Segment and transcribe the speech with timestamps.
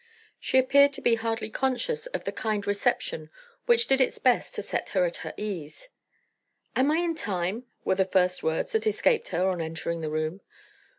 [0.39, 3.29] She appeared to be hardly conscious of the kind reception
[3.67, 5.89] which did its best to set her at her ease.
[6.75, 10.41] "Am I in time?" were the first words that escaped her on entering the room.